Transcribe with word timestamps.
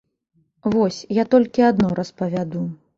Вось, 0.77 0.97
я 1.21 1.27
толькі 1.37 1.69
адно 1.71 1.95
распавяду. 2.05 2.69